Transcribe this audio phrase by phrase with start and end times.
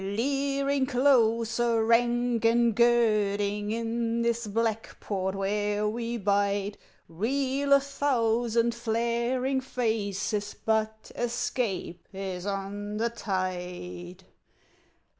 [0.03, 8.73] Leering closer, rank and girding, In this Black Port where we bide, Reel a thousand
[8.73, 14.23] flaring faces; But escape is on the tide.